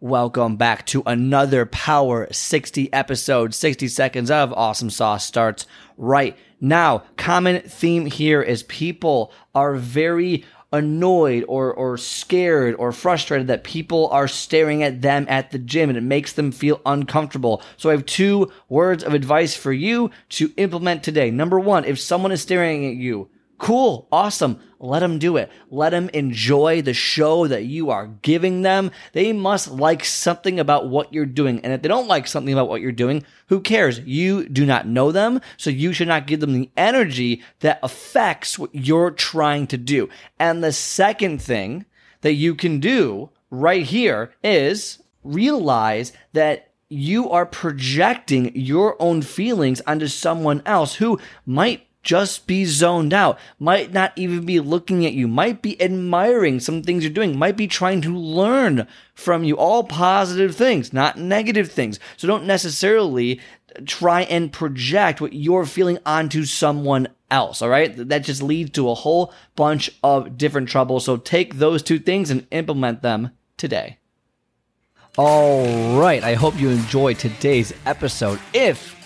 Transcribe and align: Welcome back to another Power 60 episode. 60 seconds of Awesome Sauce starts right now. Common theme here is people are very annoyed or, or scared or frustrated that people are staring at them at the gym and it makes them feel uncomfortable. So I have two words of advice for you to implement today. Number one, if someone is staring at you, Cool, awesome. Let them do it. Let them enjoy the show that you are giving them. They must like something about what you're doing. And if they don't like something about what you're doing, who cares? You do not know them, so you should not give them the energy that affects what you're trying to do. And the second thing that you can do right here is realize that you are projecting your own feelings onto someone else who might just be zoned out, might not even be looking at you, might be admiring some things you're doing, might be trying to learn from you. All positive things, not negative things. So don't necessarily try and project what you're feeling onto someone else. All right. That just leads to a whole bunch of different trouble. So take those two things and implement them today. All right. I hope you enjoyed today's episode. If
Welcome 0.00 0.56
back 0.56 0.84
to 0.88 1.02
another 1.06 1.64
Power 1.64 2.28
60 2.30 2.92
episode. 2.92 3.54
60 3.54 3.88
seconds 3.88 4.30
of 4.30 4.52
Awesome 4.52 4.90
Sauce 4.90 5.24
starts 5.24 5.64
right 5.96 6.36
now. 6.60 7.04
Common 7.16 7.62
theme 7.62 8.04
here 8.04 8.42
is 8.42 8.62
people 8.64 9.32
are 9.54 9.74
very 9.74 10.44
annoyed 10.70 11.46
or, 11.48 11.72
or 11.72 11.96
scared 11.96 12.74
or 12.74 12.92
frustrated 12.92 13.46
that 13.46 13.64
people 13.64 14.10
are 14.10 14.28
staring 14.28 14.82
at 14.82 15.00
them 15.00 15.24
at 15.30 15.50
the 15.50 15.58
gym 15.58 15.88
and 15.88 15.96
it 15.96 16.02
makes 16.02 16.34
them 16.34 16.52
feel 16.52 16.82
uncomfortable. 16.84 17.62
So 17.78 17.88
I 17.88 17.92
have 17.92 18.04
two 18.04 18.52
words 18.68 19.02
of 19.02 19.14
advice 19.14 19.56
for 19.56 19.72
you 19.72 20.10
to 20.28 20.52
implement 20.58 21.04
today. 21.04 21.30
Number 21.30 21.58
one, 21.58 21.86
if 21.86 21.98
someone 21.98 22.32
is 22.32 22.42
staring 22.42 22.84
at 22.84 22.96
you, 22.96 23.30
Cool, 23.58 24.06
awesome. 24.12 24.60
Let 24.78 25.00
them 25.00 25.18
do 25.18 25.38
it. 25.38 25.50
Let 25.70 25.90
them 25.90 26.10
enjoy 26.10 26.82
the 26.82 26.92
show 26.92 27.46
that 27.46 27.64
you 27.64 27.88
are 27.88 28.06
giving 28.06 28.60
them. 28.60 28.90
They 29.12 29.32
must 29.32 29.70
like 29.70 30.04
something 30.04 30.60
about 30.60 30.88
what 30.88 31.14
you're 31.14 31.24
doing. 31.24 31.60
And 31.60 31.72
if 31.72 31.80
they 31.80 31.88
don't 31.88 32.08
like 32.08 32.26
something 32.26 32.52
about 32.52 32.68
what 32.68 32.82
you're 32.82 32.92
doing, 32.92 33.24
who 33.48 33.60
cares? 33.60 34.00
You 34.00 34.46
do 34.46 34.66
not 34.66 34.86
know 34.86 35.10
them, 35.10 35.40
so 35.56 35.70
you 35.70 35.94
should 35.94 36.08
not 36.08 36.26
give 36.26 36.40
them 36.40 36.52
the 36.52 36.70
energy 36.76 37.42
that 37.60 37.80
affects 37.82 38.58
what 38.58 38.74
you're 38.74 39.10
trying 39.10 39.66
to 39.68 39.78
do. 39.78 40.10
And 40.38 40.62
the 40.62 40.72
second 40.72 41.40
thing 41.40 41.86
that 42.20 42.34
you 42.34 42.54
can 42.54 42.78
do 42.78 43.30
right 43.50 43.84
here 43.84 44.34
is 44.44 45.02
realize 45.24 46.12
that 46.34 46.72
you 46.88 47.30
are 47.30 47.46
projecting 47.46 48.54
your 48.54 49.00
own 49.00 49.22
feelings 49.22 49.80
onto 49.86 50.06
someone 50.06 50.62
else 50.66 50.96
who 50.96 51.18
might 51.44 51.86
just 52.06 52.46
be 52.46 52.64
zoned 52.64 53.12
out, 53.12 53.38
might 53.58 53.92
not 53.92 54.12
even 54.16 54.46
be 54.46 54.60
looking 54.60 55.04
at 55.04 55.12
you, 55.12 55.26
might 55.28 55.60
be 55.60 55.80
admiring 55.82 56.60
some 56.60 56.82
things 56.82 57.04
you're 57.04 57.12
doing, 57.12 57.36
might 57.36 57.56
be 57.56 57.66
trying 57.66 58.00
to 58.00 58.16
learn 58.16 58.86
from 59.14 59.44
you. 59.44 59.58
All 59.58 59.84
positive 59.84 60.54
things, 60.54 60.92
not 60.92 61.18
negative 61.18 61.70
things. 61.70 61.98
So 62.16 62.28
don't 62.28 62.46
necessarily 62.46 63.40
try 63.84 64.22
and 64.22 64.52
project 64.52 65.20
what 65.20 65.32
you're 65.32 65.66
feeling 65.66 65.98
onto 66.06 66.44
someone 66.44 67.08
else. 67.30 67.60
All 67.60 67.68
right. 67.68 67.94
That 68.08 68.24
just 68.24 68.42
leads 68.42 68.70
to 68.70 68.88
a 68.88 68.94
whole 68.94 69.34
bunch 69.56 69.90
of 70.02 70.38
different 70.38 70.68
trouble. 70.68 71.00
So 71.00 71.16
take 71.16 71.56
those 71.56 71.82
two 71.82 71.98
things 71.98 72.30
and 72.30 72.46
implement 72.50 73.02
them 73.02 73.32
today. 73.56 73.98
All 75.18 75.98
right. 75.98 76.22
I 76.22 76.34
hope 76.34 76.58
you 76.58 76.70
enjoyed 76.70 77.18
today's 77.18 77.74
episode. 77.84 78.38
If 78.54 78.94